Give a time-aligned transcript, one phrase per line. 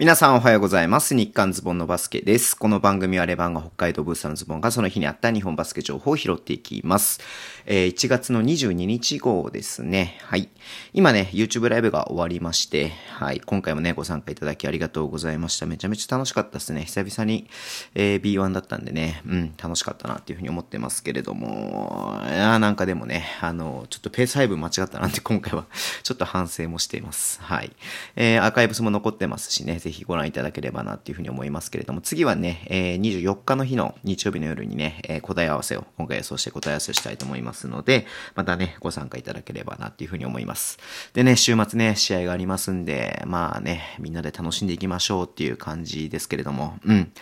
[0.00, 1.14] 皆さんおはようございます。
[1.14, 2.56] 日刊ズボンのバスケです。
[2.56, 7.20] この番組はレバンが北海道ブースターのズボンがその日にあった日本バスケ情報を拾っていきます。
[7.66, 10.16] えー、1月の22日号ですね。
[10.22, 10.48] はい。
[10.94, 13.40] 今ね、YouTube ライブが終わりまして、はい。
[13.40, 15.66] 今回もね、ご参加いただきありがとうございました。
[15.66, 16.84] めちゃめちゃ楽しかったですね。
[16.84, 17.46] 久々に、
[17.94, 25.66] えー、B1 だったんでね、うん、楽しかったなっていうふうに思ってますけれども、いやなんかでもね、あの、ちょっとペース配分間違ったなんて今回は
[26.02, 27.38] ちょっと反省もしています。
[27.42, 27.70] はい。
[28.16, 40.78] えー、アーカイブスも残ってますしね、ぜひご覧いただければなっていうふうに思いますけれども、次はね、えー、24日の日の日曜日の夜にね、えー、答え合わせを、今回予想して答え合わせをしたいと思いますので、またね、ご参加いただければなっていうふうに思います。
[41.12, 47.12] でね、週末ね、試合がありますんで、まあね、みんなで楽しんでいきましょうっていう感じですけれども、うん。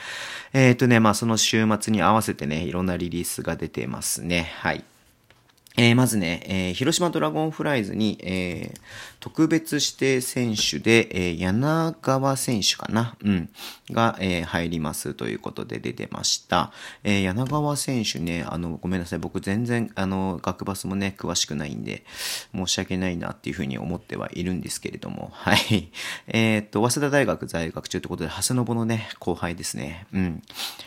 [0.52, 4.52] えっ、ー、とね、まあその週末に合わせてね、いろんなリリースが出てますね。
[4.58, 4.84] はい。
[5.80, 8.80] えー、まずね、えー、広島ドラゴンフライズに、えー、
[9.20, 13.16] 特別指定選手で、え、柳川選手かな？
[13.22, 13.48] うん。
[13.92, 16.72] が、え、入りますということで出てました。
[17.04, 19.20] え、柳川選手ね、あの、ごめんなさい。
[19.20, 22.02] 僕全然、あの、学バスもね、詳しくないんで、
[22.52, 25.92] 申し訳ないなっていうふうに思ってはいるんですけれども、はい。
[26.26, 30.08] え、っと、早稲田大学在学中ということで、長谷信のね、後輩ですね。
[30.12, 30.42] うん。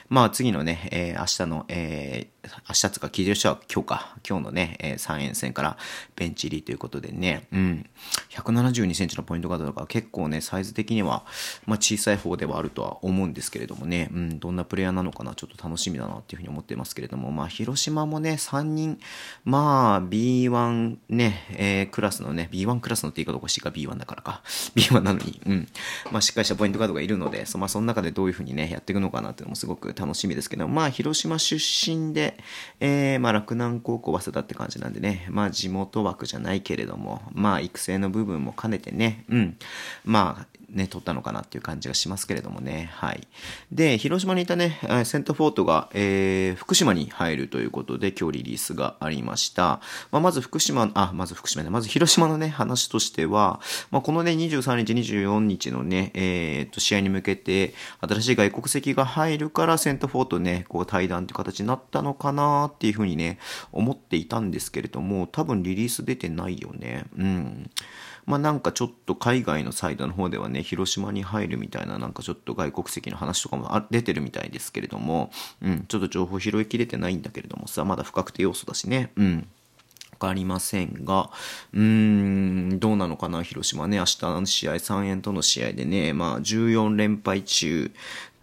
[0.09, 2.27] まあ、次のね、え、明日の、え、
[2.67, 5.77] 明日つか聞いてる人は今日か、今日のね、えー、3円戦から
[6.15, 7.89] ベンチ入りということでね、うん、
[8.31, 11.23] 172センチのポイントガードとか結構ね、サイズ的には、
[11.65, 18.99] まあ小さい方ではあるとは思うんですけれどもね、うん、どんなプレイヤーなのかな、ちょっと楽しみだなっていうふうに思ってますけれども、まあ広島もね、3人、
[19.45, 23.69] まあ B1 ね、えー、クラスのね、B1 クラスのって言い方おかしいか。
[23.69, 24.41] B1 だからか、
[24.75, 25.67] B1 なのに、うん、
[26.11, 32.37] まあしっかりしたポイントガードがいるので、そまあその中でどういうふうにね、やっていくのかなっていうのもすごく楽しみですけど、まあ広島出身で、
[32.79, 39.57] えー、まあ、洛南高校早稲田って感じなんでね、まあ、地元枠じゃないけれども、まあ、育成の部分も兼ねてね、うん、
[40.05, 42.89] まあ、ね、取ったのかなっていう感じがしますけれどもね。
[42.93, 43.27] はい。
[43.71, 49.81] で、広島にいたね、セントフォートが、えー、福島に入るということで、今日リリースがありました。
[50.11, 53.59] まあ、まず福島、あ、まず福島ね、まず広島のね、話としては、
[53.91, 63.39] まあ、このね、23日、24日のね、えー、っと、試合に向けて、新しい外国籍が入るから、セントフォートね、こう、対談という形になったのかなっていうふうにね、
[63.71, 67.05] 思っていたんですけれども、多分リリース出てないよね。
[67.17, 67.69] うん。
[68.25, 79.47] まあなんかちょっと海外のサイトの方ではね、広島に入るみたいななんかちょっと外国籍の話とかも出てるみたいですけれども、うん、ちょっと情報拾いきれてないんだけれどもさ、まだ不確定要素だしね、うん。
[80.11, 81.31] わかりませんが、
[81.73, 83.97] うーん、どうなのかな、広島ね。
[83.97, 87.91] 明日の試合、3円との試合でね、まあ、14連敗中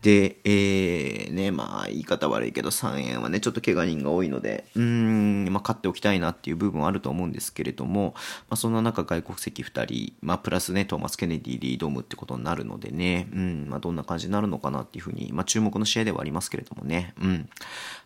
[0.03, 8.15] で、えー、ね、まあ、言い方悪いけど、3円はね、ちょっと怪我人が多いので、うん、まあ、勝っておきたいなっていう部分はあると思うんですけれども、
[8.49, 17.49] まあ、そんな中、外国籍2人、まあ、プラスね、トーマス・ケネディ、リードームってことになるのでね、うん、まあ、どんな感じになるのかなっていうふうに、まあ、注目の試合ではありますけれどもね、うん。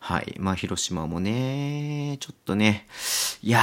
[0.01, 0.35] はい。
[0.39, 2.87] まあ、広島もね、ちょっとね、
[3.43, 3.61] いや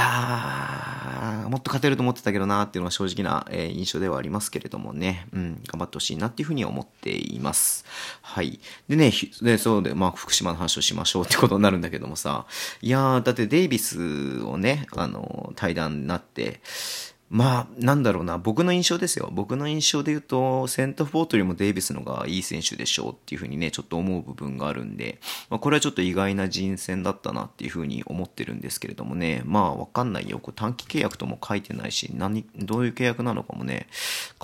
[1.46, 7.84] ー、もっと勝てると思ってたけどなっていうのは正直な、えー、印象ではありますけれどもね、うん、頑張ってほしいなっていうふうに思っています。
[8.22, 8.60] はい。
[8.88, 12.46] でね、で、そうで、まあ、福島の話をしましょうってことになるんだけどもさ、
[12.82, 16.60] いやー、だってデイビスをね、あの、対談になって、
[17.30, 19.30] まあ、なんだろうな、僕の印象ですよ。
[19.32, 30.40] 僕の印象で言うと、セントフォートよりもデイビスのがいい選手でしょうっていうふうにね、ちょっと思う部分があるんで、まあ、これはちょっと意外な人選だったなっていうふうに思ってるんですけれどもね、まあ、わかんないよ。
[30.40, 33.86] これ短期契約とも書いてないし、何、どういう契約なのかもね、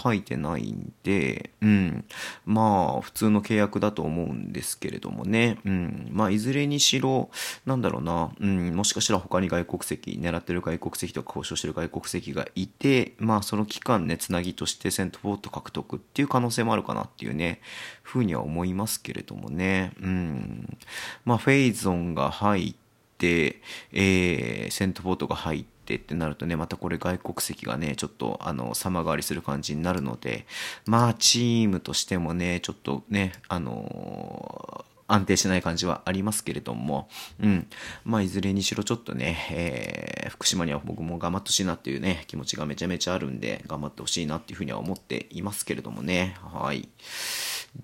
[0.00, 2.04] 書いてないんで、うん。
[2.44, 6.08] まあ、普通の契約だと思うんですけれどもね、うん。
[6.12, 7.30] まあ、いずれにしろ、
[7.64, 17.60] なんだろうな、うん、もしかしたら他に外国籍、狙ってる外国籍とか交渉してる外国籍がいて、て、まあその期間ね、つなぎとしてセントフォート獲得っていう可能性もあるかなっていうね、
[18.02, 19.92] ふうには思いますけれどもね。
[20.00, 20.78] うん。
[21.24, 22.74] まあフェイゾンが入っ
[23.18, 23.60] て、
[23.92, 30.46] えー、セントフォートが入って、ってなるとね、またこれ外国籍がね、ちょっとあの、様変わりする感じになるので、
[30.84, 37.08] まあチームとしてもね、ちょっとね、あのー安定しない感じはありますけれども、
[37.40, 37.66] うん。
[38.04, 46.36] まあ、いずれにしろちょっとね、えー、福島には僕も頑張ってほしいなっていうね、気持ちがめちゃめちゃあるんで、頑張ってほしいなっていうふうには思っていますけれどもね。
[46.42, 46.88] はい。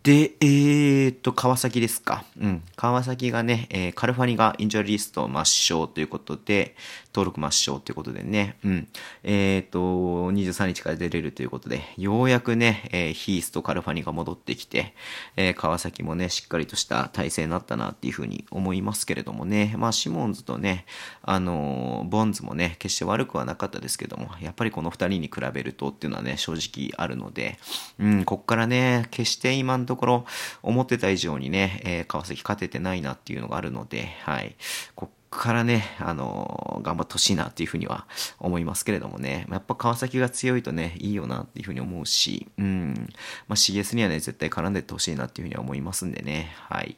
[0.02, 2.24] で、えーと、川崎ですか。
[2.40, 2.62] うん。
[2.76, 6.74] 川崎がね、えー、カルファニがインジャーリスト抹消ということで、
[7.14, 8.88] 登録抹消ということでね、うん。
[9.22, 9.78] えーと、
[10.32, 14.94] 23日から出れるということで、ようやくね、えー、ヒースとカルファニが戻ってきて、
[15.36, 20.86] えー、川崎もね、しっかりとした体制になったなっていうふうに思いますけれどもね、まあ、シモンズとね、
[21.22, 27.58] あの、ボンズもね、決して悪くはなかったですけども、やっぱりこの二人に比べるとっていうのはね、正直あるので、
[27.98, 30.26] うん、こっからね、決して今のところ
[30.62, 34.56] 思ってた以上にね、えー、川崎勝ててないなっていうのがあるので、はい。
[34.94, 38.06] こからね、あのー、頑張ってほしいなっていうふうには
[38.38, 43.08] 思いますけれどもね、やっぱ川崎が強いとね、いいよなっていうふうに思うし、うん、
[43.48, 46.96] まあ CS にはね、絶対絡んでってほしいなっていうふうには思いますんでね、はい。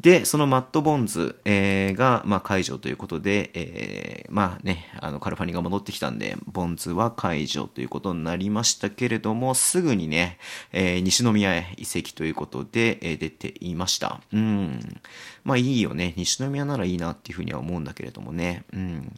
[0.00, 10.38] で、そのマット・ボンズ、えー、が、まあ解除ということで、えー、まあね、あの、カルファニが戻ってきたんで、ボンズは解除ということになりましたけれども、すぐにね、
[10.72, 14.20] えー、西宮へ移籍ということで、えー、出ていました。
[14.32, 15.00] うん。
[15.44, 18.64] まあいいよね、西宮ならいいなっていうふうにには思うんだけれどもね。
[18.72, 19.12] うん。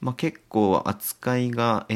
[0.00, 1.94] まあ、結構扱いが、え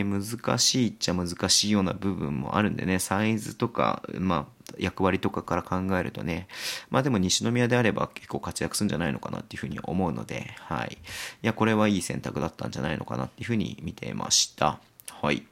[0.00, 6.48] ー、難しいっちゃ難しいような部分もあるんでね、サイズとか、まあ、役割とかから考えるとね、
[6.90, 10.98] まあでも西宮であれば結構活躍するんじゃないのかなっていうふうに思うので、はい。
[11.42, 14.80] いや、これはいい選択だったんじゃないのかなっていうふうに見てました。
[15.20, 15.44] はい。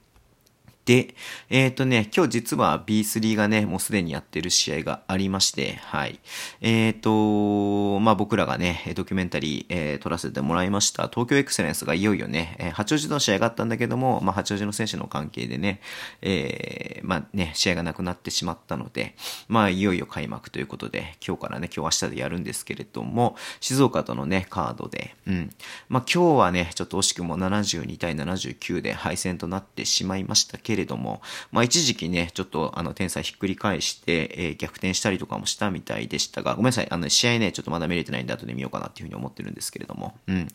[0.84, 1.14] で、
[1.48, 6.18] えっ、ー、とね、今日実は B3 がね、もうすでにやってる試合がありまして、はい。
[6.60, 15.80] えっ、ー、と、まあ僕らがね、ドキュメンタリー、えー、撮らせてもらいました、東京エクセレンスがいよいよね、えー、八王子との試合があったんだけども、まあ八王子の選手の関係でね、
[16.20, 19.14] えー、まあね、試合がなくなってしまったので、
[19.46, 25.50] まあいよいよ開幕ということで、今日からね、今日明日でやるんですけれども、静岡とのね、カードで、うん。
[25.88, 31.20] まあ今日はね、ちょっと惜しくも72対79で敗戦となってしまいましたけど、けれども、
[31.50, 40.48] まあ一時期ね、ちょっとあの天才ひっくり返して、えー、逆転したりとかもしたみたいでしたが、ごめんなさい、あの試合ね、ちょっとまだ見れてないんで後で見ようかなっていうふうに思ってるんですけれども、うん。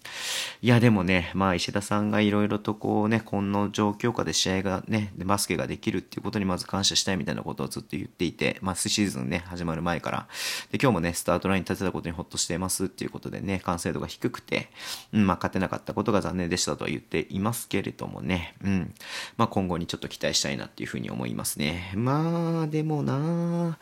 [0.64, 10.28] いやでもね、まあ石田さんがいろいろとこうね、この状況下で試合がね、バスケができるっていうことにまず感謝したいみたいなことをずっと言っていて、まあシーズンね、始まる前から、
[10.72, 14.70] で、今日もね、スタートラインに立てたことにほっとしてますっていうことでね、完成度が低くて、
[15.14, 18.94] うん、まあ勝てなかったことが残念でしたとは言っていますけれどもね、うん。
[19.38, 21.92] まあ今後にちょっと期待したいなっていういうふうに思いますね。
[21.94, 23.78] まあ、でもな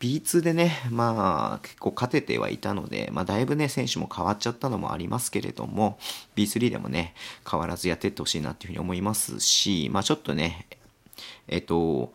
[0.00, 5.98] B2 でね、まあ、結構勝ててはいたので、まあ、だいぶね、選手も変わっちゃったのもありますけれども、
[6.36, 7.14] B3 でもね、
[7.48, 10.66] 変わらずやってってほしいなっていうふうに思いますし、まあ、ちょっとね、
[11.46, 12.12] えっと、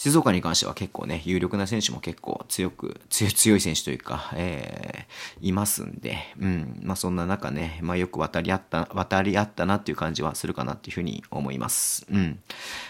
[0.00, 6.80] 静岡に関しては結構ね、有力な選手も結構強く、強い選手というか、えー、いますんで、うん。
[6.82, 12.06] まあそんな中ね、まあよく渡り合った、渡り合ったなっていう感じはするかなっていうふうに思います。
[12.10, 12.38] うん。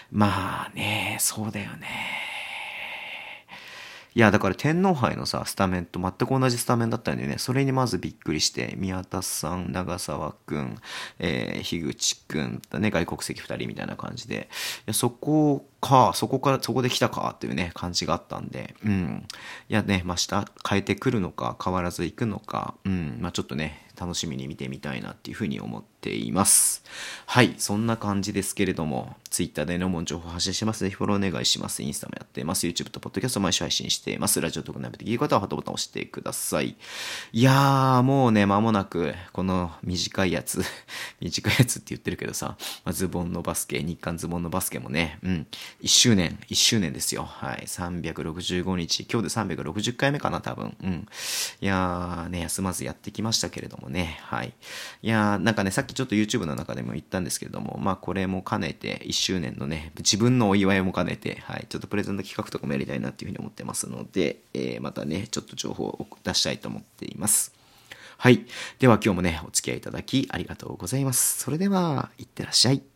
[0.09, 2.30] まあね、そうだよね。
[4.13, 7.37] いや、だから天皇杯のさ、スタメンと全く同じスタメンだったんだよね。
[7.37, 10.77] それにまずびっくりして、宮田さん、長沢くん、
[11.19, 14.49] えー、樋口くん、ね、外国籍二人みたいな感じで、
[14.79, 19.27] いや、そこか、そこから、そこで来たかっていうね、感じがあったんで、うん。
[19.69, 26.83] いやね、まあ、下変えてくるのか、変わらず行くのか、うん、まあ、ちょっとね、楽しみに見てみたいなっていうふうに思っています。
[27.25, 30.81] はい、そんな感じですけれども、Twitter でのも情報発信してます。
[30.81, 31.81] ぜひフォローお願いします。
[31.81, 32.67] インスタもやってます。
[32.67, 34.41] YouTube と Podcast 毎週配信しています。
[34.41, 36.75] ラジオとかなめて聞い方はハートボタンを押してください。
[37.31, 40.63] いやー、もうね、間もなく、この短いやつ、
[41.21, 45.47] 短いやつって言ってるけどさ、まあ、ズボンのバスケ、日韓ズボンのバスケもね、うん、
[45.81, 47.23] 1周年、1周年ですよ。
[47.23, 50.75] はい、365日、今日で360回目かな、多分。
[50.83, 51.07] うん。
[51.61, 54.19] いやー、ね、休まずやってきましたけれどもね。
[54.23, 54.53] はい。
[55.01, 67.53] いやー、なんかね、さっきちょっと YouTube の中でも言ったんですけれども、まあこれも兼ねて、1周年のね、自分のお祝いも兼ねて、はい、ちょっとプレゼント企画とかもやりたいなっていうふうに思ってますので、えー、またね、ちょっと情報を出したいと思っています。
[68.17, 68.45] はい。
[68.79, 71.39] では今日もね、お付き合いいただきありがとうございます。
[71.39, 72.90] それでは、いってらっしゃい。